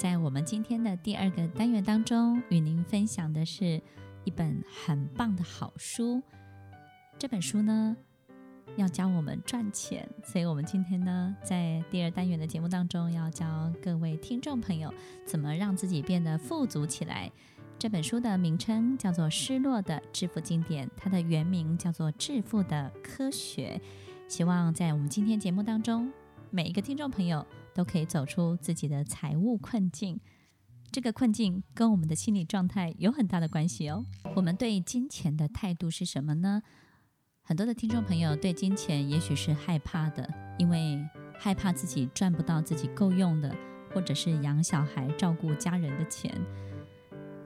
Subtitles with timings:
[0.00, 3.82] 在我们今天的第二个单元当中，与您分享的是
[4.24, 6.22] 一本很棒的好书。
[7.18, 7.94] 这本书呢，
[8.76, 14.90] 要教我们赚钱，所以我们今天呢，在第二单元的节目当中，要教各位听众朋友
[15.26, 17.30] 怎么让自己变得富足起来。
[17.78, 23.78] 这本书的名称叫做《失落的致富经典》，它的原名叫做《致富的科学》。
[24.32, 26.10] 希望在我们今天节目当中，
[26.48, 27.46] 每一个听众朋友
[27.80, 30.20] 都可以走出自己的财务困境。
[30.92, 34.04] 这个困境跟我们的心理状态有很大的关系哦。
[34.36, 36.60] 我们对金钱的态度是什么呢？
[37.40, 41.02] 很多的听众朋友对金钱也许是害怕的，因为
[41.38, 43.56] 害怕自己赚不到自己够用的，
[43.94, 46.30] 或者是养小孩、照顾家人的钱。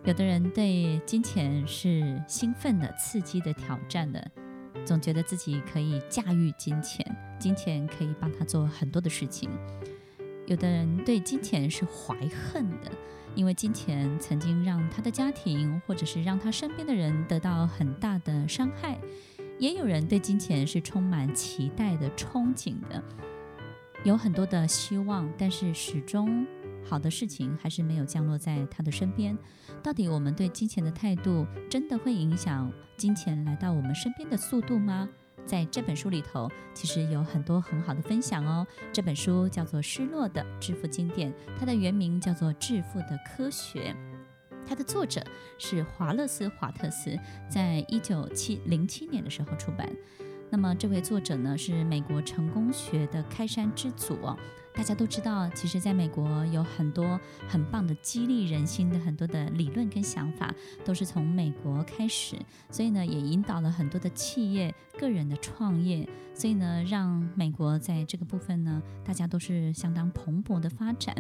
[0.05, 4.29] 有的人对金钱是兴奋的、刺激的、挑战的，
[4.85, 7.07] 总觉得自己可以驾驭金钱，
[7.39, 9.49] 金钱可以帮他做很多的事情。
[10.47, 12.91] 有的人对金钱是怀恨的，
[13.35, 18.99] 因为金钱曾经让他的家庭或者是让他身边的人得到很大的伤害。
[19.59, 23.03] 也有人对金钱是充满期待的、憧憬的，
[24.05, 26.47] 有很多的希望，但是始终。
[26.87, 29.39] 好的事情还是没有降落在他的身边。
[29.83, 35.09] 到底我们对金钱的态度，真的会影响金钱来到我们身边的速度吗？
[35.47, 38.67] 在这本书里头，其实有很多很好的分享哦。
[38.93, 43.93] 这本书叫做《失落的致富经典》，它的原名叫做《致富的科学》，
[44.67, 45.25] 它的作者
[45.59, 49.89] 是华勒斯·华特斯，在一九七零七年的时候出版。
[50.55, 54.17] 那么这位作者呢，是美国成功学的开山之祖。
[54.73, 62.37] 大家都知道，其实在美国有很多很棒的激励人心的很多的理论跟想法，都是从美国开始，
[62.71, 71.17] 所以呢，也引导了很多的企业、个人的创业，所以呢，让美国在这个部分呢，大家都是相当蓬勃的发展。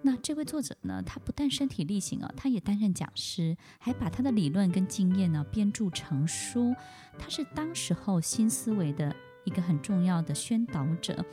[0.00, 6.74] 那这位作者呢，他不但身体力行啊，他也担任讲师，还把他的理论跟经验呢编著成书。
[7.18, 9.14] 他是当时候新思维的
[9.44, 11.24] 一个很重要的宣导者。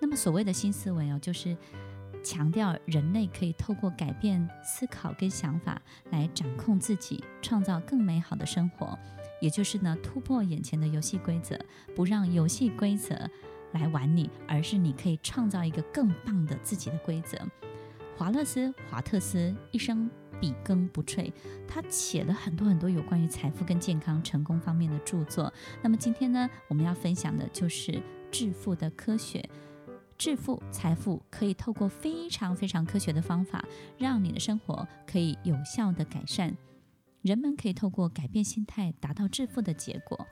[0.00, 1.56] 那么所谓的新思维哦，就是
[2.22, 8.96] 强调人类可以透过改变思考跟想法来掌控自己，创造更美好的生活。
[9.40, 11.58] 也就是呢，突破眼前的游戏规则，
[11.96, 13.28] 不让游戏规则
[13.72, 17.36] 来玩你，而是你可以创造一个更棒的自己的规则。
[18.16, 20.08] 华勒斯·华特斯一生
[20.40, 21.32] 笔耕不辍，
[21.66, 25.52] 他写了很多很多有关于财富跟健康、成功方面的著作。
[25.82, 29.48] 那么今天呢，我们要分享的就是致富的科学。
[30.18, 33.64] 致富财富可以透过非常非常科学的方法，
[33.98, 36.56] 让你的生活可以有效的改善。
[37.22, 40.26] 人们可以透过改变心态，达到致富的结果。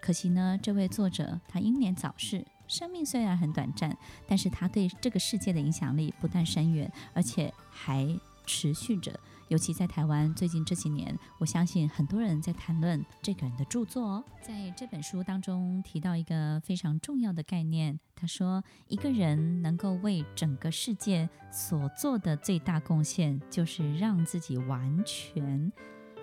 [0.00, 3.96] 可惜呢，这位作者他英年早逝，生命虽然很短暂，
[4.26, 9.12] 但是他对这个世界的影响力不但深远，而且还持续着。
[9.46, 14.24] 尤其在台湾，最近这几年，我相信很多人在谈论这个人的著作哦。
[14.42, 25.70] 在这本书当中提到一个非常重要的概念，他说，一个人能够为整个世界所做的最大贡献，就是让自己完全。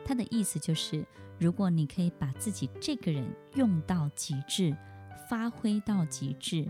[0.03, 1.05] 他的意思就是，
[1.39, 4.75] 如果你可以把自己这个人用到极致，
[5.31, 6.67] 发挥到极致，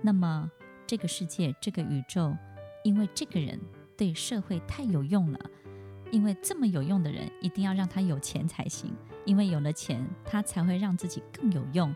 [0.00, 0.50] 那么
[0.86, 2.34] 这个世界、这个宇宙，
[2.82, 3.60] 因为这个人
[3.98, 5.38] 对社会太有用了。
[6.10, 8.90] 因为这么有用的人，一定要让他有钱才行。
[9.26, 11.94] 因为有了钱，他才会让自己更有用，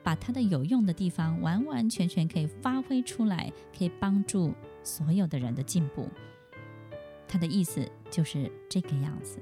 [0.00, 4.54] 把他的有用的地方完完全全可以发挥出来，可以帮助
[4.84, 6.08] 所有的人的进步。
[7.26, 9.40] 他的意思就是这个样子。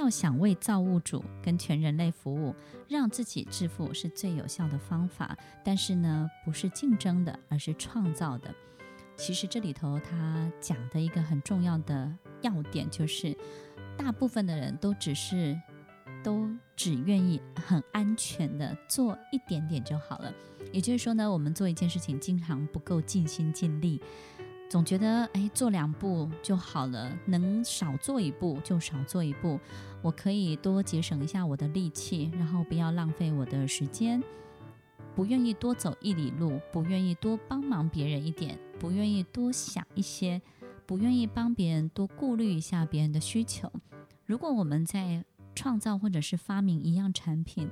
[0.00, 2.54] 要想为造物主跟全人类服务，
[2.88, 5.36] 让自己致富是最有效的方法。
[5.62, 8.52] 但是呢，不是竞争的，而是创造的。
[9.14, 13.36] 其实这里头他讲的一个很重要的要点就是，
[13.98, 15.54] 大部分的人都只是
[16.24, 20.32] 都只愿意很安全的做一点点就好了。
[20.72, 24.00] 也就是说呢，我们做一件事情经常不够尽心尽力，
[24.70, 29.58] 总觉得哎做两步就好了，能少做一步就少做一步。
[30.00, 34.22] 我可以多节省一下我的力气，然后不要浪费我的时间。
[35.16, 40.40] 不愿意多走一里路，不愿意多帮忙别人一点，不愿意多想一些，
[40.86, 43.68] 不愿意帮别人多顾虑一下别人的需求。
[44.24, 47.68] 如果我们在创造或者是发明一样产品，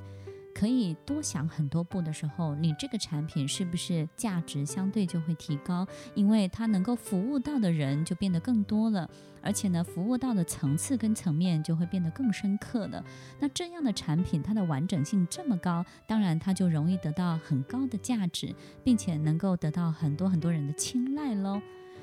[0.58, 5.86] 可以多想很多步的时候，你这个产品是不是价值相对就会提高？
[6.16, 9.08] 因为它能够服务到的人就变得更多了，
[9.40, 13.04] 而且呢，服务到的层次跟层面就会变得更深刻了。
[13.38, 18.52] 那这样的产品，它的完整性这么高，当然它就容易得到很高的价值，
[18.82, 21.62] 并且能够得到很多很多人的青睐喽。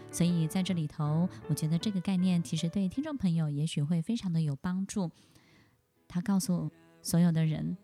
[0.09, 5.11] 所以在这里头，我觉得这个概念其实对听众朋友也许会非常的有帮助。
[6.07, 6.71] 他告诉
[7.01, 7.75] 所有的人，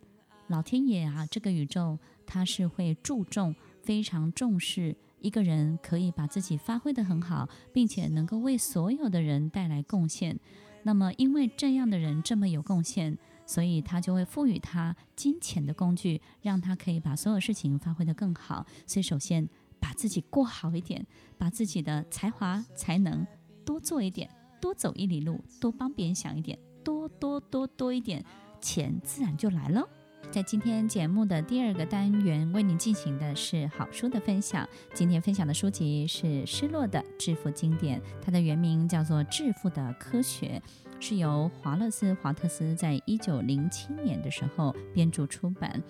[0.51, 10.37] 老天爷啊，这个宇宙他是会注重、非常重视一个人可以把自己发挥得很好，并且能够为所有的人带来贡献。
[10.83, 18.65] 那么，因为这样的人这么有贡献，所以他就会赋予他金钱的工具，让他可以把所有事情发挥得更好。
[18.85, 19.47] 所以，首先
[19.79, 21.05] 把自己过好一点，
[21.37, 23.25] 把自己的才华才能
[23.63, 28.25] 多做一点，多走一里路，多帮别人想一点，多多多多一点，
[28.59, 29.87] 钱自然就来了。
[30.31, 34.65] 在今天节目的第二个单元，为您进行的是好书的分享。
[34.93, 40.61] 今天分享的书籍是《失落的致富经典》，它的原名叫做《致富的科学》，
[41.05, 45.83] 是由华勒斯·华特斯在一九零七年的时候编著出版。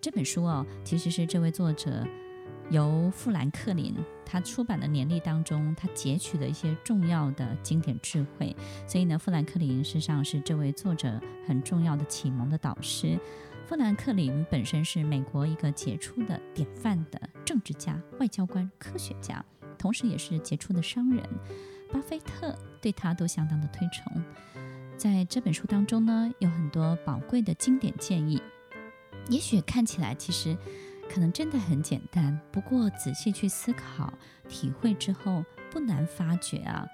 [0.00, 2.02] 这本书哦，其实是这位作者
[2.70, 3.94] 由富兰克林
[4.24, 8.56] 他出版的年历当中，他截取了一些重要的经典智慧。
[8.88, 13.18] 所以呢，富兰克林事实上是这位作者很重要的启蒙的导师。
[13.68, 19.44] 富兰克林本身是美国一个杰出的典范的政治家、外交官、科学家，
[19.76, 21.28] 同时也是杰出的商人。
[21.92, 24.22] 巴菲特对他都相当的推崇。
[24.96, 28.40] 在这本书当中呢，有很多宝贵的经典建议。
[29.28, 30.56] 也许看起来其实
[31.12, 34.14] 可能真的很简单，不过仔细去思考、
[34.48, 36.86] 体会之后，不难发觉啊。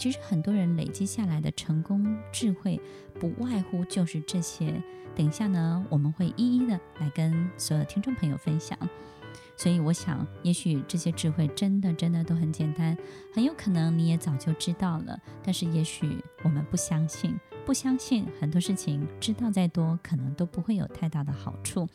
[0.00, 2.80] 其实很多人累积下来的成功智慧，
[3.18, 4.82] 不外乎就是这些。
[5.14, 8.78] 等一下呢，我们会一一的来跟所有听众朋友分享。
[9.58, 12.96] 所以我想，也许这些智慧真的真的都很简单，
[13.34, 15.20] 很有可能你也早就知道了。
[15.44, 21.86] 但是也许我们不相信，不相信很多事情，知道再多，可能都不会有太大的好处。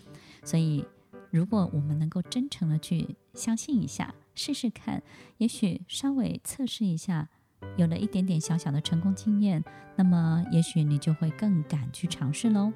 [0.43, 0.85] 所以，
[1.31, 5.01] 如果我们能够真诚的去相信一下，试试看，
[5.39, 7.29] 也许稍微测试一下。
[7.77, 9.63] 有了一点点小小的成功经验，
[9.95, 12.71] 那么也许你就会更敢去尝试喽。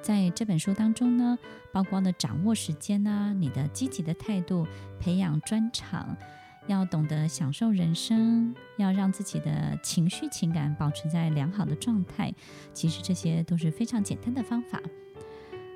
[0.00, 1.38] 在这本书当中呢，
[1.72, 4.66] 包括了掌握时间啊，你的积极的态度，
[5.00, 6.16] 培养专长，
[6.68, 12.32] 要懂得享受人生，要让自己的情绪情感保持在良好的状态。
[12.72, 14.80] 其实这些都是非常简单的方法。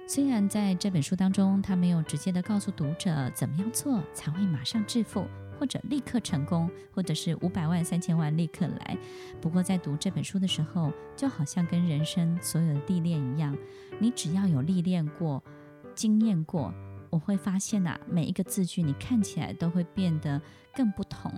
[0.06, 5.26] 虽然在这本书当中，他没有直接的告诉读者怎么样做才会马上致富。
[5.58, 8.96] 或者立刻成功，或者是五百万、三千万立刻来。
[9.40, 13.56] 不过在读这本书的时候，就好像跟人生所有的历练一样，
[13.98, 15.42] 你只要有历练过、
[15.94, 16.72] 经验过，
[17.10, 20.40] 我会发现呐、啊，每一个字句你看起来都会变得
[20.74, 21.32] 更不同，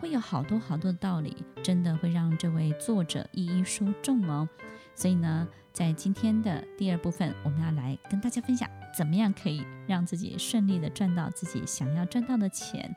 [0.00, 4.48] 会有好多好多的道理，真的会让这位作者一一说中哦。
[4.94, 12.92] 所以呢，在今天的第二部分，我们要来跟大家分享，怎么样可以让自己顺利的赚到自己想要赚到的钱。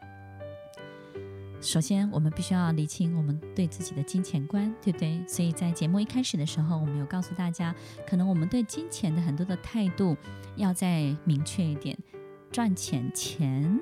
[1.62, 5.24] 首先，我们必须要理清我们对自己的金钱观，对不对？
[5.28, 7.74] 所以在节目一开始的时候，我们有告诉大家，
[8.08, 10.18] 可能我们对金钱的很多的态度
[10.56, 11.96] 要再明确一点。
[12.52, 13.80] 赚钱，钱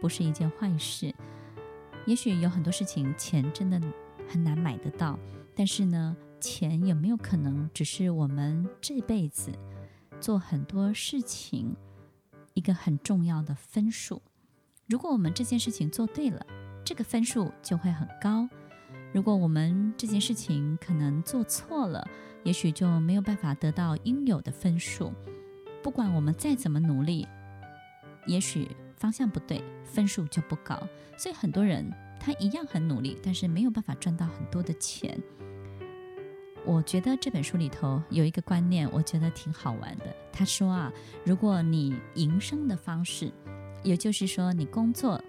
[0.00, 1.12] 不是一件坏事。
[2.06, 3.82] 也许有很多事情，钱真的
[4.28, 5.18] 很难买得到。
[5.54, 9.50] 但是呢，钱有没有可能只是我们这辈子
[10.20, 11.74] 做很多事情
[12.54, 14.22] 一个很重要的分数？
[14.86, 16.46] 如果我们这件事情做对了，
[16.86, 18.48] 这个分数就会很高。
[19.12, 22.08] 如果我们这件事情可能做错了，
[22.44, 25.12] 也许就没有办法得到应有的分数。
[25.82, 27.26] 不管我们再怎么努力，
[28.24, 30.80] 也许方向不对，分数就不高。
[31.18, 35.20] 所以很多人他一样很努力，但是没有办法赚到很多的钱。
[36.64, 40.04] 我觉得这本书里头有一个观念，我觉得挺好玩的。
[40.32, 40.92] 他说啊，
[41.24, 43.32] 如果你营生的方式，
[43.82, 45.20] 也就是说你工作。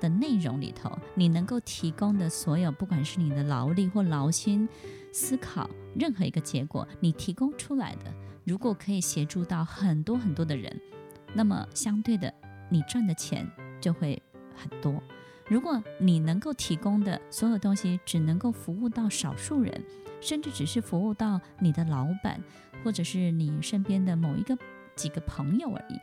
[0.00, 4.68] 的内容里头，你能够提供的所有，不管是你的劳力或劳心，
[5.12, 8.12] 思考任何一个结果，你提供出来的，
[8.44, 10.80] 如果可以协助到很多很多的人，
[11.34, 12.32] 那么相对的，
[12.68, 13.48] 你赚的钱
[13.80, 14.20] 就会
[14.56, 15.00] 很多。
[15.46, 19.84] 如果你能够提供的所有东西只能够服务到少数人，
[20.20, 22.40] 甚至只是服务到你的老板，
[22.84, 24.56] 或者是你身边的某一个
[24.94, 25.98] 几个朋友而已，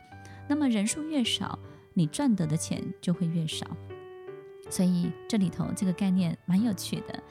[0.48, 1.58] 那么人数越少，
[1.98, 3.66] 你赚得的钱就会越少。
[4.70, 7.22] 所以这里头这个概念蛮有趣的。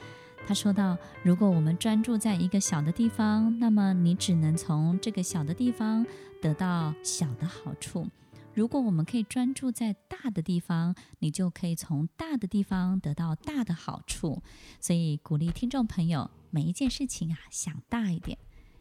[0.46, 6.06] 他说到，如果我们专注在一个小的地方，那么你只能从这个小的地方
[6.42, 8.06] 得到小的好处；
[8.54, 14.42] 如果我们可以专注在大的地方，你就可以从大的地方得到大的好处。
[14.80, 18.38] 所以鼓励听众朋友，每一件事情啊，想大一点，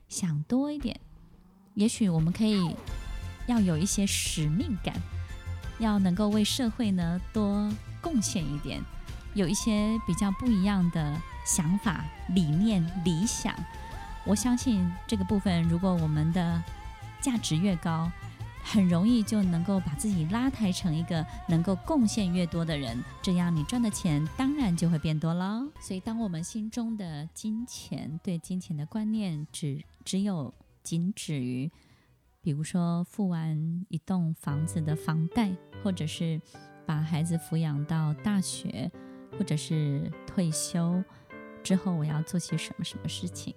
[0.09, 1.01] 想多一点。
[1.75, 2.75] 也许我们可以
[3.49, 4.95] 要有一些使命感，
[5.79, 7.73] 要能够为社会呢多。
[8.03, 8.81] 贡献一点，
[9.35, 13.53] 有一些比较不一样的想法、理念、理想。
[14.25, 16.63] 我相信这个部分，如果我们的
[17.21, 18.09] 价值越高，
[18.63, 25.67] 很容易就能够把自己拉抬成一个能够贡献越多的人，这样你赚的钱当然就会变多了。
[25.81, 30.55] 所以，当我们心中的金钱对金钱的观念只只有
[30.85, 31.69] 仅止于，
[32.47, 35.51] 比如说付完一栋房子的房贷，
[35.83, 36.41] 或者是
[36.87, 38.89] 把孩子抚养到大学，
[39.37, 41.03] 或者是退休
[41.65, 43.53] 之后我要做些什么什么事情。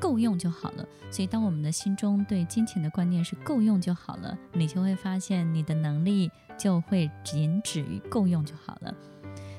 [0.00, 0.84] 够用就好了。
[1.12, 8.92] 所以，当我们的心中对金钱的观念是够用就好了，你就会发现你的能力就会仅止于够用就好了。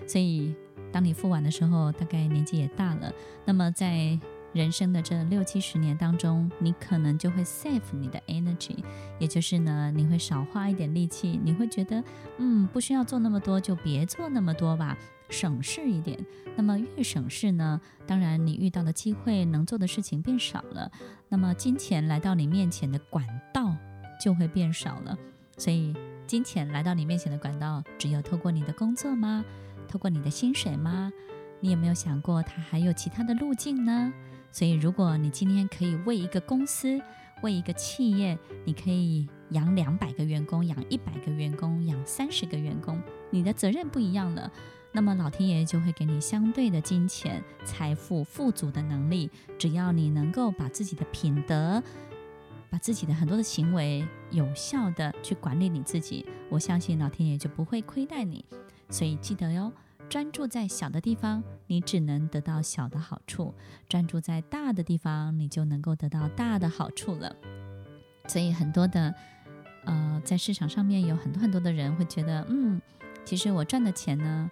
[0.06, 0.54] 所以，
[0.92, 3.10] 当你付完的时候，大概年纪也大了。
[3.46, 4.20] 那么，在
[4.54, 8.78] 人生的这六七十年当中，你可能就会 save 你的 energy，
[9.20, 12.04] 也就是呢，你会少花一点力气，你会觉得，
[12.38, 14.98] 嗯，不需要做那么多，就别做那么多吧。
[15.30, 16.18] 省事一点，
[16.56, 20.92] 那么越省事呢，当然你遇到的机会、能做的事情变少了，
[21.28, 23.76] 那么金钱来到你面前的管道
[24.20, 25.16] 就会变少了。
[25.56, 29.46] 所以，金钱来到你面前的管道，只有透过你的工作吗？
[29.88, 31.14] 透过你的薪水吗？
[31.60, 34.12] 你有没有想过，它还有其他的路径呢？
[34.52, 37.00] 所以，如果你今天可以为一个公司、
[37.42, 44.52] 为一个企业，你可以养两百个员工、养一百个员工、养三十个员工，你的责任不一样了。
[44.92, 49.30] 那么老天爷就会给你相对的金钱、财富、富足的能力。
[49.58, 51.82] 只要你能够把自己的品德、
[52.72, 58.44] 把自己的很多的行为有效的去管理你自己，我相信老天爷就不会亏待你。
[58.90, 59.72] 所以记得哟，
[60.10, 63.54] 专注在小的地方，你只能得到小的好处；
[63.88, 67.36] 专注在大的地方，你就能够得到大的好处了。
[68.28, 69.14] 所以很多的，
[69.86, 72.82] 呃，在市场上面有很多很多的人会觉得，嗯，
[73.24, 74.50] 其实我赚的钱呢。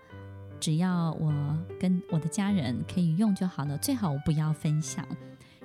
[0.59, 1.31] 只要我
[1.79, 5.07] 跟我的家人可以用就好了，最好我不要分享。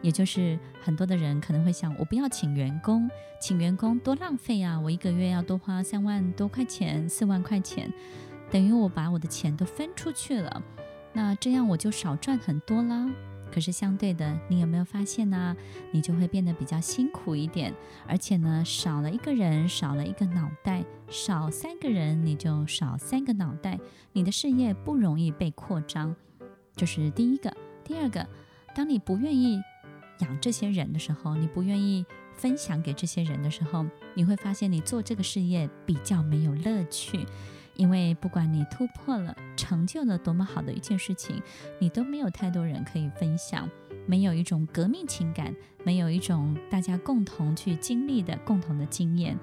[0.02, 3.08] 也就是很多的人可能会想，我不要请员工，
[3.40, 4.78] 请员工多浪费啊！
[4.78, 7.90] 我一个月要多花三万多块钱、四万块钱，
[8.52, 10.62] 等于我把我的钱都分出去了，
[11.14, 13.10] 那这样我就少赚很多啦。
[13.50, 15.56] 可是相对的，你有没有发现呢？
[15.90, 17.74] 你就会变得比较辛苦一点，
[18.06, 23.78] 而且呢，少了一个人，少了一个脑袋，少三个人你就少三个脑袋，
[24.12, 26.14] 你的事业不容易被扩张，
[26.76, 27.54] 这是第一个。
[27.84, 28.26] 第二个，
[28.74, 29.62] 当你不愿意
[30.20, 32.04] 养这些人的时候，你不愿意
[32.34, 37.26] 分享给这些人的时候，你会发现你做这个事业比较没有乐趣。
[37.82, 41.42] 因为不管你突破了、成就了多么好的一件事情，
[41.80, 43.68] 你都没有太多人可以分享，
[44.06, 49.36] 没有一种革命情感，没有一种大家共同去经历的共同的经验。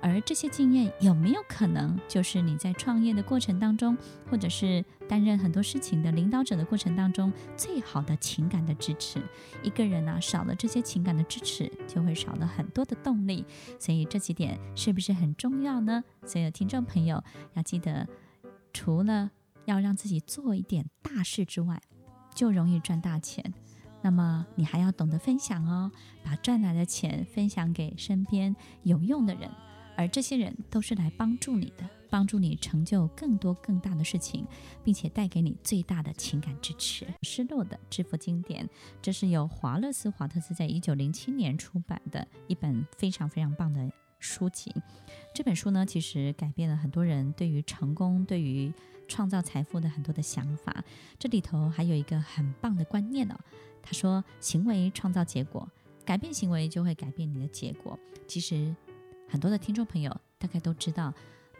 [0.00, 3.96] 而这些经验有没有可能，就是你在创业的过程当中，
[4.30, 9.22] 或者是担任很多事情的领导者的过程当中，最好的情感的支持？
[9.62, 13.44] 一个人呢、少了这些情感的支持，就会少了很多的动力。
[13.78, 16.04] 所以这几点是不是很重要呢？
[16.26, 17.22] 所有听众朋友
[17.54, 18.06] 要记得，
[18.72, 19.30] 除了
[19.64, 21.80] 要让自己做一点大事之外，
[22.34, 23.54] 就容易赚大钱。
[24.02, 25.90] 那么你还要懂得分享哦，
[26.22, 29.50] 把赚来的钱分享给身边有用的人。
[29.96, 34.44] 而这些人都是来帮助你的，帮助你成就更多更大的事情，
[34.82, 37.06] 并且带给你最大的情感支持。
[37.22, 38.68] 失落的致富经典，
[39.00, 44.74] 这是由华勒斯·华特斯在一九零七年出版的一本非常非常棒的书籍。
[45.32, 48.72] 这本书呢，其实改变了很多人对于成功、对于
[49.06, 50.84] 创造财富的很多的想法。
[51.18, 53.36] 这里头还有一个很棒的观念哦，
[53.80, 55.68] 他说：行为创造结果，
[56.04, 57.98] 改变行为就会改变你的结果。
[58.26, 58.74] 其实。
[59.28, 61.12] 很多的听众朋友大概都知道，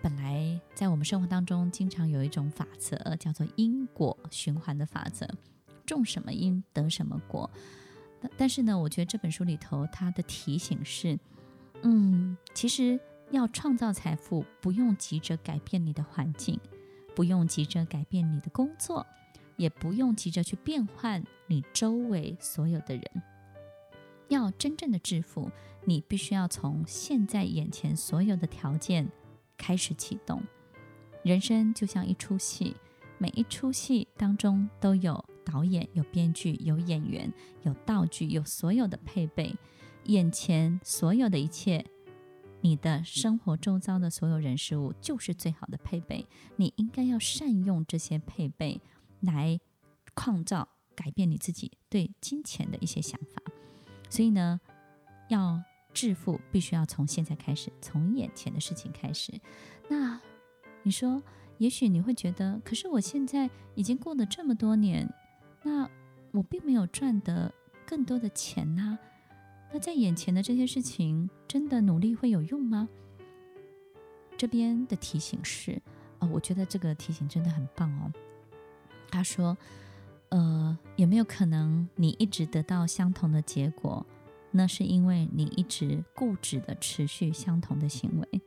[0.02, 5.28] 本来在我们生活当中经常有一种法则，叫做因果循环的法则，
[5.85, 7.50] 种什么因得什么果。
[8.37, 11.18] 但是呢，我觉得这本书里头它的提醒是，
[11.83, 12.99] 嗯，其实
[13.30, 16.59] 要创造财富，不用急着改变你的环境，
[17.14, 19.04] 不用急着改变你的工作，
[19.56, 23.23] 也不用急着去变换你周围所有的人。
[24.28, 25.50] 要真正的致富，
[25.85, 29.11] 你必须要从现在眼前所有的条件
[29.57, 30.43] 开始启动。
[31.23, 32.76] 人生就像一出戏，
[33.19, 39.54] 每一出戏当中都有导演、有编剧、有演员、有道具、有所有的配备。
[40.04, 41.85] 眼前所有的一切，
[42.61, 46.26] 你的生活周遭的所有人事物，就是最好的配备。
[46.57, 48.83] 你应该要善用这些配备，
[49.21, 49.59] 来
[50.14, 53.53] 创造、改变你自己对金钱的一些想法。
[54.14, 54.61] 所以呢，
[55.26, 55.61] 要
[55.92, 59.33] 致富，必须要从现在开始，从眼前的事情开始。
[59.88, 60.21] 那
[60.85, 61.21] 你说，
[61.59, 65.12] 也许你会觉得，可是我现在已经过了这么多年，
[65.64, 65.90] 那
[66.30, 67.52] 我并没有赚得
[67.85, 68.97] 更多的钱呐、
[69.73, 72.88] 那在眼前的这些事情，真的努力会有用吗？
[74.38, 75.83] 这边的提醒是，
[76.21, 78.12] 哦，我觉得这个提醒真的很棒哦。
[79.11, 79.59] 他说，
[80.35, 84.05] 呃，有没有可能你一直得到相同的结果？
[84.50, 88.41] 那是因为你一直固执的持续相同的行为。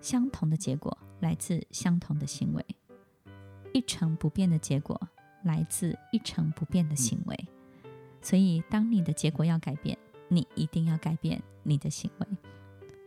[0.00, 2.64] 相同的结果来自相同的行为，
[3.74, 5.00] 一成不变的结果
[5.42, 7.48] 来自一成不变的行为。
[8.20, 9.98] 所以，当你的结果要改变，
[10.28, 12.26] 你一定要改变你的行为。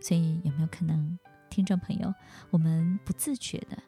[0.01, 1.17] 所以，有没有可能，
[1.49, 2.13] 听众朋友，
[2.49, 3.81] 我们不自觉的，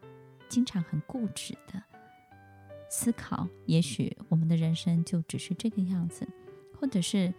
[0.48, 1.84] 经常很固执的
[2.90, 6.28] 思考，也许我们的人生就只是这个样子，
[6.80, 7.34] 或者是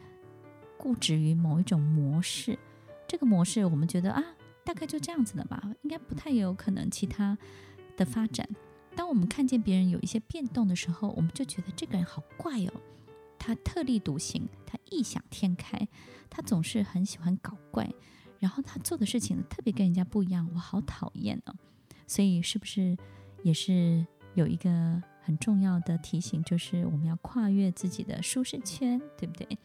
[0.77, 2.59] 固执于某一种模式。
[3.07, 4.23] 这个模式，我们觉得啊。
[4.65, 7.39] 大概就这样子的吧，应该不太有可能其他
[7.97, 8.47] 的发展。
[8.95, 12.73] 当我们看见别人有一些变动的时候，我们就觉得这个人好怪哦，
[13.39, 15.89] 他特立独行，他异想天开，
[16.29, 17.91] 他总是很喜欢搞怪，
[18.39, 21.55] 然后他做的事情特别跟人家不一样，我好讨厌哦。
[22.07, 22.95] 所以是不是
[23.43, 29.59] 也是有一个很重要的提醒，就是我们要跨越自己的舒适圈，对不对？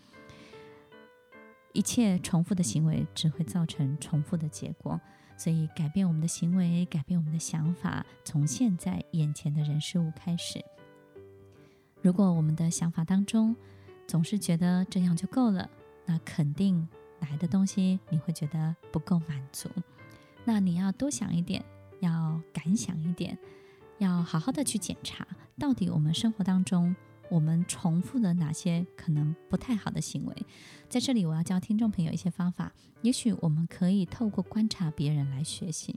[1.72, 5.00] 一切重复的行为只会造成重复的结果，
[5.38, 10.62] 所以改变我们的行为，改变我们的想法，从现在眼前的人事物开始。
[12.01, 13.55] 如果我们的想法当中
[14.05, 15.70] 总是觉得这样就够了，
[16.05, 16.86] 那肯定
[17.22, 19.70] 来的东西你会觉得不够满足。
[20.43, 21.63] 那你要多想一点，
[22.01, 23.38] 要敢想一点，
[24.00, 25.25] 要好好的去检查，
[25.57, 26.95] 到底我们生活当中。
[27.29, 30.36] 我们重复了哪些可能不太好的行为？
[30.88, 32.72] 在这里，我要教听众朋友一些方法。
[33.01, 35.95] 也许我们可以透过观察别人来学习。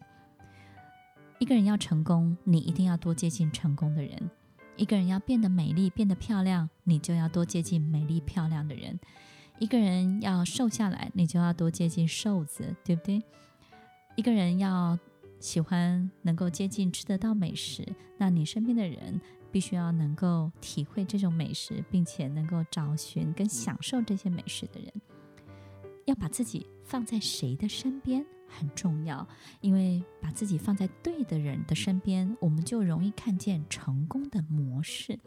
[1.39, 4.17] 一个人要成功，你一定要多接近成功的人；
[4.77, 8.95] 一个人要变得美丽、变得漂亮，你就要多接近美丽漂亮的人；
[9.59, 13.23] 一个人要瘦下来，你就要多接近瘦子，对不对？
[14.15, 14.99] 一个人要
[15.39, 17.87] 喜欢能够接近吃得到美食，
[18.19, 19.21] 那你身边的人。
[19.53, 24.93] 必须要能够体会这种美食，并且能够找寻跟享受这些美食的人，
[26.05, 29.27] 要把自己放在谁的身边很重要，
[29.63, 35.19] 因为把自己放在对的人的身边，我们就容易看见成功的模式。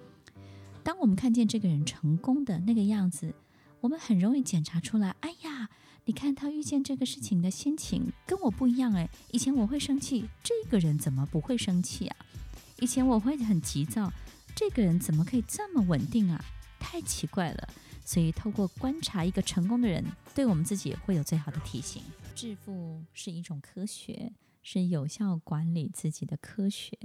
[0.84, 3.34] 当我们看见这个人成功的那个样子，
[3.82, 5.70] 我们很容易检查出来：哎呀，
[6.10, 12.16] 你看他遇见这个事情的心情跟我不一样哎，以前我会生气，这个人怎么不会生气啊？
[12.80, 14.12] 以前我会很急躁，
[14.56, 16.44] 这个人怎么可以这么稳定啊？
[16.80, 17.70] 太奇怪了。
[18.04, 22.02] 所以透过观察一个成功的人，对我们自己会有最好的提醒。
[22.34, 26.98] 致富是一种科学，是有效管理自己的科学。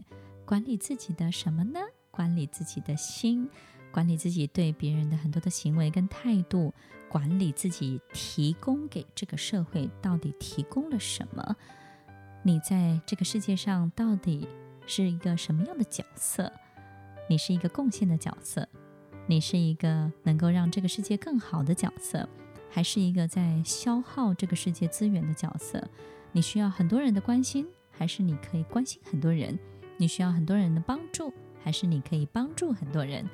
[0.46, 1.78] 管理自己的什么呢？
[2.10, 3.50] 管理自己的心，
[3.94, 6.74] 管理自己对别人的很多的行为跟态度，
[7.08, 11.54] 管理自己提供给这个社会到底提供了什么？
[12.42, 14.48] 你在这个世界上到底？
[14.86, 16.52] 是一个什么样的角色？
[17.26, 18.68] 你是一个贡献的角色，
[19.26, 22.28] 你是一个能够让这个世界更好的角色，
[22.68, 25.82] 还是一个在消耗这个世界资源的角色？
[26.32, 29.58] 你需要很多人的关心，还是你可以关心很多人？
[29.96, 33.24] 你需要很多人的帮助，还是你可以帮助很多人？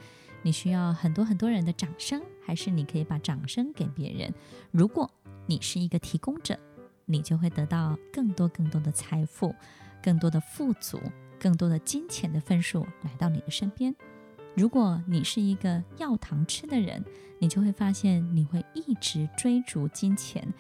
[0.42, 4.33] 你需要很多很多人的掌声，还是你可以把掌声给别人？
[4.70, 5.11] 如果
[5.46, 6.59] 你是一个提供者，
[7.07, 9.55] 你就会得到更多更多的财富，
[10.03, 11.00] 更多的富足。
[11.42, 13.96] 更多的金钱的分数来到你的身边。
[14.55, 17.03] 如果你是一个要糖吃的人，
[17.38, 20.53] 你就会发现你会一直追逐金钱，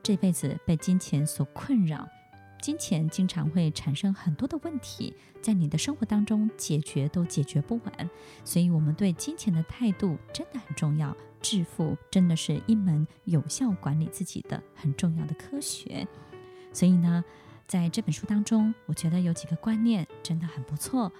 [0.00, 2.08] 这辈子被金钱所困扰，
[2.62, 8.10] 金钱经常会产生很多的问题，在你的生活当中解决都解决不完。
[8.44, 11.14] 所以，我们对金钱的态度真的很重要。
[11.40, 16.06] 致富真的是一门有效管理自己的很重要的科学。
[16.72, 17.24] 所以呢，
[17.66, 21.10] 在这本书当中，我觉得有几个观念真的很不错。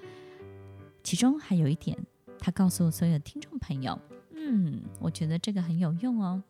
[1.02, 1.98] 其中还有一点，
[2.38, 3.98] 他告诉所有听众朋友，
[4.30, 6.40] 嗯，我觉得这个很有用哦。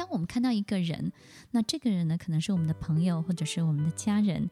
[0.00, 1.12] 当我们看到一个人，
[1.50, 4.48] 那这个人呢，可能是我们的朋友，或者是我们的家人，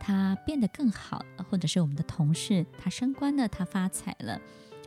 [0.00, 4.40] 他变得更好，或者是我们的同事，他升官了，他发财了，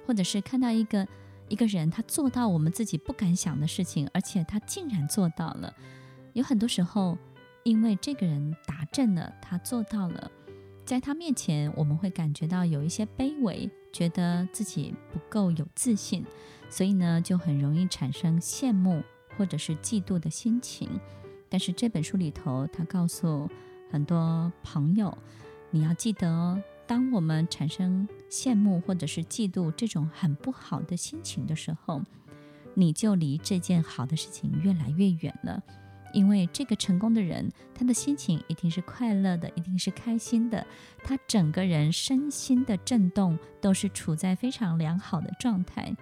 [0.08, 1.08] 或者是看到一个
[1.48, 5.72] 一个人，他做到我们自己不敢想的事情，而且他竟然做到了。
[6.34, 7.16] 有很多时候。
[7.64, 10.32] 因为这个人达阵了，他做到了，
[10.86, 16.26] 在他面前，我们会感觉到有一些卑微，觉得自己不够有自信，
[16.70, 19.04] 所以呢，就很容易产生羡慕
[19.40, 20.90] 或者是嫉妒的心情。
[21.48, 23.50] 但是这本书里头，他告诉
[23.90, 25.18] 很多朋友，
[25.72, 32.02] 你要记得哦，当我们产生羡慕或者是嫉妒这种很不好的心情的时候，
[32.74, 35.64] 你就离这件好的事情越来越远了。
[36.12, 40.66] 因为这个成功的人，他的心情一定是快乐的，一定是开心的，
[41.04, 45.96] 他整个人身心的震动都是处在非常良好的状态。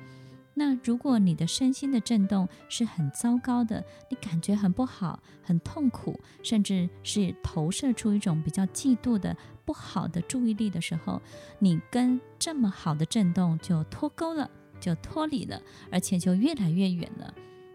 [0.60, 11.22] 那如果你的身心的震动是很糟糕的，你感觉很不好、很痛苦，甚至是投射出一种比较嫉妒的不好的注意力的时候，
[11.60, 17.32] 你跟这么好的震动就脱钩了，就脱离了，而且就越来越远了。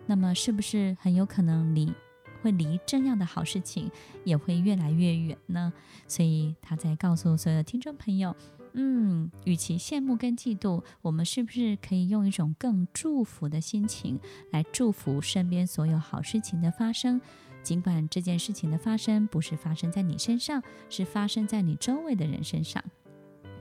[0.06, 1.94] 那么是不是很有可能你
[2.42, 3.88] 会离这样的好事情
[4.24, 5.72] 也会越来越远呢？
[6.08, 8.34] 所以他在告诉所有的听众朋友。
[8.74, 14.18] 嗯，与其羡慕跟嫉妒，我们是不是可以用一种更祝福的心情
[14.50, 17.20] 来祝福身边所有好事情的发生？
[17.62, 22.82] 尽管这件事情的发生不是发生在你身上，是发生在你周围的人身上。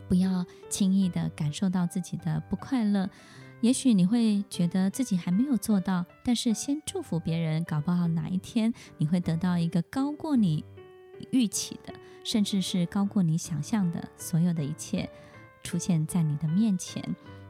[0.07, 3.09] 不要轻易的感受到自己的不快乐。
[3.61, 10.65] 也许你会觉得自己还没有做到，但是先祝福别人，搞不好哪一天你会得到一个高过你
[11.31, 11.93] 预期的。
[12.23, 15.09] 甚至是高过你想象的所有的一切
[15.63, 17.03] 出现在你的面前，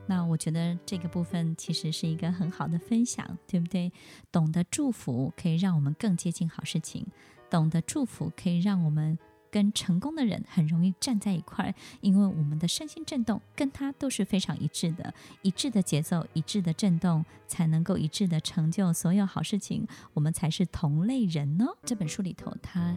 [0.07, 3.91] 那我觉得这个部分其实是一个很好的分享，对不对？
[4.31, 7.05] 懂得祝福可以让我们更接近好事情，
[7.49, 9.19] 懂得祝福可以让我们
[9.51, 21.65] 跟成功的人很容易站在一块儿，因为我们的身心震动跟他都是非常一致的，一致的节奏，一致的震动，才能够一致的成就所有好事情，我们才是同类人呢。
[21.83, 22.95] 这本书里头，他。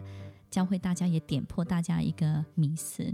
[0.55, 3.13] 教会大家，也点破大家一个迷思。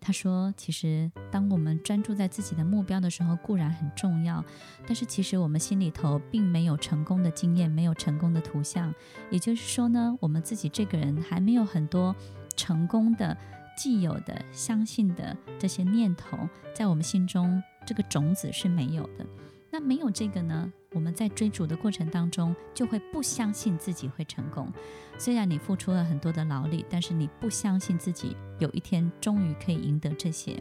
[0.00, 4.42] 他说：“其实，当我们专注在自己的目标的时候，固然很重要，
[4.86, 8.94] 但是其实我们心里头并没有成功的经验，没有成功的图像。
[9.30, 12.16] 也就是说呢，我们自己这个人还没有很多
[12.56, 13.36] 成功的、
[13.76, 19.26] 既有的、相信的这些念头，在我们心中，这个种子是没有的。
[19.70, 24.72] 那没有这个呢？”我们在追逐的过程当中，就会不相信自己会成功。
[25.18, 30.60] 虽然你付出了很多的劳力，但是你不相信自己有一天终于可以赢得这些。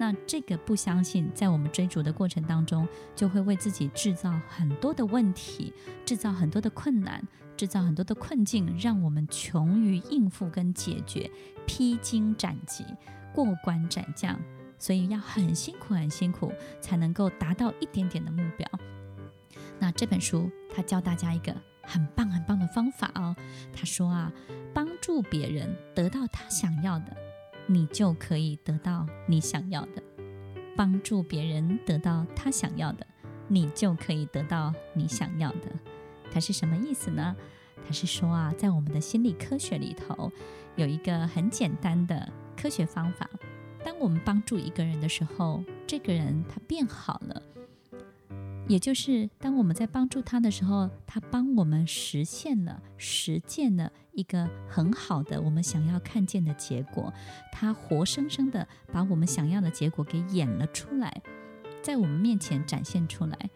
[0.00, 2.86] 那这个不相信，在我们追逐的过程当中，
[3.16, 5.72] 就会为自己制造很多的问题，
[6.04, 7.22] 制造很多的困难，
[7.56, 11.30] 制造很多的困境，让我们穷于应付跟解决，
[11.66, 12.84] 披荆斩棘，
[13.34, 14.38] 过关斩将。
[14.78, 18.68] 所以要很辛苦，很辛苦，才能够达到一点点的目标。
[19.78, 23.34] 那这本书他教大家一个很棒很棒的方法哦。
[23.72, 24.32] 他说啊，
[24.74, 27.16] 帮助别人得到他想要的，
[27.66, 30.02] 你就可以得到你想要的；
[30.76, 33.06] 帮助别人得到他想要的，
[33.46, 35.68] 你就可以得到你想要的。
[36.30, 37.34] 他是什么意思呢？
[37.86, 40.30] 他是说啊，在我们的心理科学里头，
[40.76, 43.30] 有一个很简单的科学方法：
[43.82, 47.42] 当我们帮助一个人的时候，这个人他变好了。
[48.68, 57.10] 也就是当我们在帮助他的时候，他帮我们实现了、实践了一个很好的我们想要看见的结果。
[57.50, 61.22] 他活生生的把我们想要的结果给演了出来，
[61.82, 63.50] 在我们面前展现出来。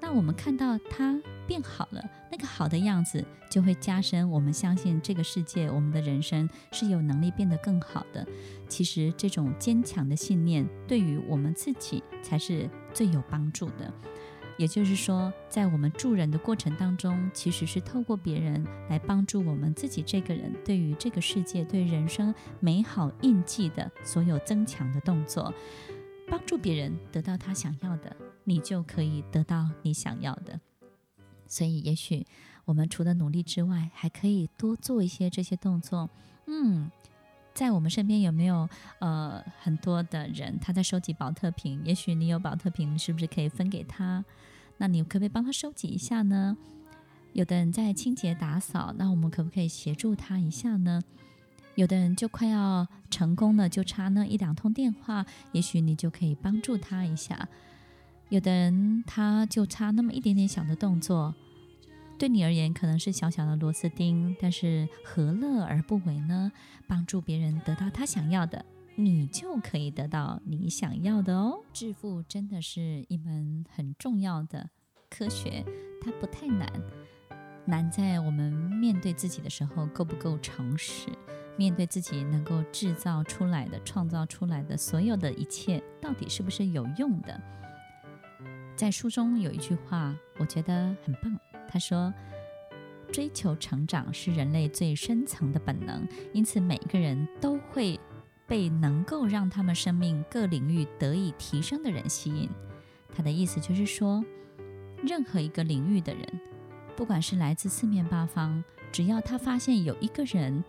[0.00, 8.26] 那我们看到他变好了，那个好的样子就会加深我们相信这个世界、我们的人生是有能力变得更好的。
[8.68, 13.92] 其实这种坚强的信念，对于我们自己才是最有帮助的。
[14.58, 25.54] 也就是说，在我们助人的过程当中，其实是透过别人来帮助我们自己这个人，对于这个世界、对人生美好印记的所有增强的动作，
[26.28, 30.60] 帮助别人得到他想要的，你就可以得到你想要的。
[31.46, 32.26] 所以，也许
[32.64, 36.10] 我们除了努力之外，还可以多做一些这些动作。
[36.46, 36.90] 嗯，
[37.58, 38.68] 在我们身边有没有
[39.00, 41.82] 呃很多的人他在收集宝特瓶？
[41.84, 44.24] 也许你有宝特瓶，是不是可以分给他？
[44.76, 46.56] 那你可不可以帮他收集一下呢？
[47.32, 51.02] 有的人在清洁打扫，那我们可不可以协助他一下呢？
[51.74, 57.48] 有的人就快要成功了，就差那一两通电话，也许你就可以帮助他一下。
[58.28, 61.34] 有的人他就差那么一点点小的动作，
[62.18, 66.50] 对你而言可能是小小的螺丝钉，但是何乐而不为呢？
[66.88, 68.64] 帮助别人得到他想要的。
[68.96, 71.60] 你就可以得到你想要的哦。
[71.72, 74.68] 致富真的是一门很重要的
[75.08, 75.64] 科学，
[76.02, 76.68] 它不太难，
[77.64, 81.06] 难在我们面对自己的时候够不够诚实，
[81.56, 87.40] 面对自己能够制造出来的、创造出来的所有的一切，到底是不是有用的？
[88.74, 92.12] 在书中有一句话，我觉得很棒，他说
[93.12, 98.00] ：“追求成长是人类最深层的本能，因此每个人都会。”
[98.48, 102.48] 被能够让他们生命各领域得以提升的人吸引。
[103.14, 104.24] 他的意思就是说，
[105.02, 106.26] 任何一个领域的人，
[106.96, 110.64] 不管是来自四面八方，只要他发现有一个人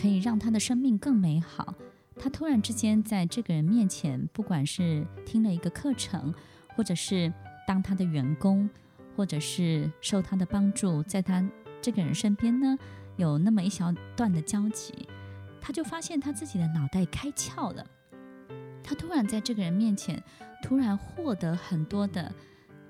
[0.00, 1.74] 可以让他的生命更美好，
[2.16, 6.32] 他突然之间在这个人面前，不管是听了一个课程，
[6.76, 7.32] 或者是
[7.66, 8.70] 当他的员工，
[9.16, 11.42] 或者是受他的帮助，在他
[11.80, 12.76] 这个人身边呢，
[13.16, 15.08] 有那么一小段的交集。
[15.60, 17.84] 他就发现他自己的脑袋开窍了，
[18.84, 20.22] 他突然在这个人面前，
[20.62, 22.32] 突然获得很多的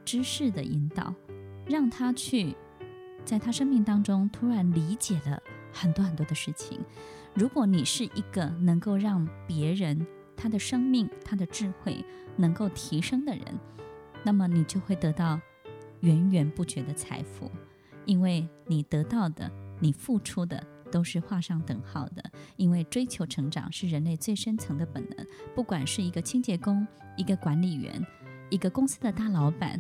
[0.05, 1.15] 知识的引导，
[1.67, 2.55] 让他去
[3.25, 6.79] 在他生命当中突然理解了很多很多的事情。
[7.33, 12.05] 如果你是一个能够让别人他的生命、他的智慧
[12.37, 13.43] 能够提升的人，
[14.23, 15.41] 那么你就会得到
[16.01, 17.51] 源源不绝的财富，
[18.05, 20.63] 因为你得到的，你付出的。
[20.89, 22.23] 都是画上等号的，
[22.57, 25.27] 因为追求成长是人类最深层的本能。
[25.53, 28.07] 不管是一个清洁工、一个管理员、
[28.51, 29.79] 一个公司的大老板、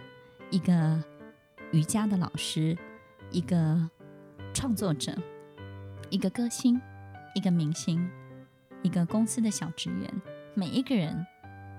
[0.50, 1.00] 一个
[1.70, 2.76] 瑜伽的老师、
[3.30, 3.88] 一个
[4.52, 5.16] 创作者、
[6.10, 6.78] 一个歌星、
[7.36, 8.10] 一个明星、
[8.82, 10.22] 一个公司的小职员，
[10.54, 11.24] 每一个人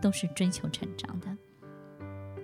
[0.02, 1.38] 都是追求成长的。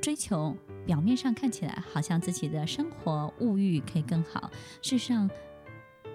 [0.01, 4.49] 追求表面上看起来好像自己的生活物欲可以更好，
[4.81, 5.29] 事实上。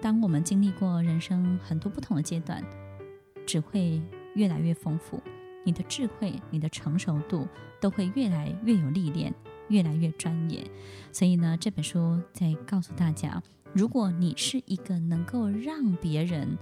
[0.01, 2.63] 当我们经历过人生很多不同的阶段，
[3.45, 4.01] 只会
[4.33, 5.21] 越来越丰富。
[5.65, 7.45] 你的智慧、你的成熟度
[7.81, 9.33] 都会越来越有历练，
[9.67, 10.65] 越来越专业。
[11.11, 16.57] 所以呢，这本书在告诉大家：如果你是一个能够让别人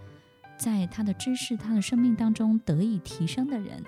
[0.58, 3.84] 在他的知识、他的生命当中得以提升的人，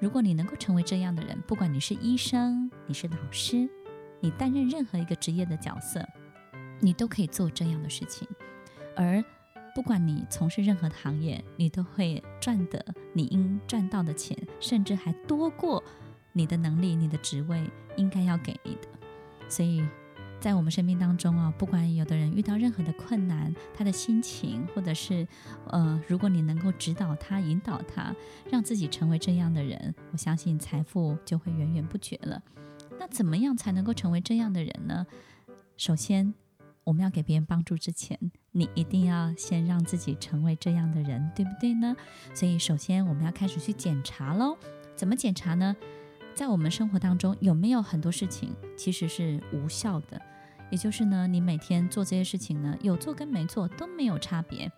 [0.00, 3.68] 如果你能够成为这样的人，不管你是医生、你是老师，
[4.20, 6.06] 你担任任何一个职业的角色，
[6.80, 8.26] 你都可以做这样的事情。
[8.96, 9.22] 而
[9.74, 15.82] 不管你从事任何的行业，你都会赚得你应赚到的钱，甚至还多过
[16.32, 18.88] 你的能力、你的职位应该要给你的。
[19.48, 19.84] 所以，
[20.40, 25.26] 在我们生命当中啊，不管有的人遇到任何的困难，他的心情，或者是
[25.66, 28.14] 呃，如果你能够指导他、引导他，
[28.50, 32.40] 让自己成为这样的人，我相信财富就会源源不绝了。
[32.98, 35.06] 那怎么样才能够成为这样的人呢？
[35.76, 36.32] 首先，
[36.84, 38.18] 我们要给别人帮助之前，
[38.52, 41.96] 你一定要先让自己成为这样的人，对不对呢？
[42.32, 44.56] 所以，首先我们要开始去检查喽。
[44.94, 45.76] 怎么检查呢？
[46.38, 50.22] 在我们生活当中，有没有很多事情其实是无效的？
[50.70, 54.70] 也就是呢，你每天做这些事情呢，有做跟没做都没有差别。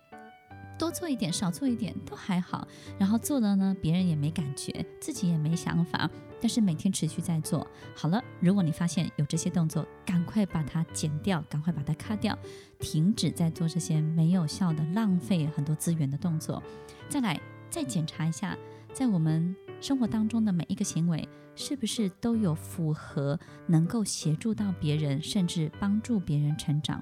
[0.79, 2.67] 多做一点，少做一点都还好。
[2.97, 6.09] 然后做了呢，别人也没感觉，自己也没想法。
[6.41, 7.67] 但是每天持续在做。
[7.95, 12.35] 好了，如果你发现有这些动作，赶快把它剪掉，赶快把它卡掉，
[12.79, 16.63] 停止在做这些没有效的、浪费很多资源的动作。
[17.07, 18.57] 再来，再检查一下，
[18.91, 21.29] 在我们生活当中的每一个行为，
[21.61, 27.01] 是不是都有符合能够协助到别人，甚至帮助别人成长，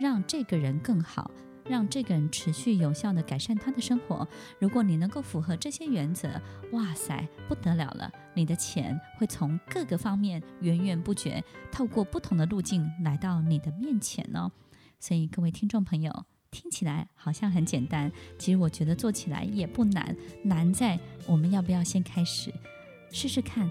[0.00, 1.30] 让这个人更好。
[1.68, 4.26] 让这个人持续有效地改善他的生活。
[4.58, 6.28] 如果你能够符合这些原则，
[6.72, 8.10] 哇塞，不得了了！
[8.34, 14.50] 你的钱会从各个方面源源不绝，透过不同的路径来到你的面前哦。
[14.98, 22.52] 所以各位听众朋友，听起来好像很简单，其实我觉得做起来也不难，难在我们要不要先开始
[23.12, 23.70] 试试看。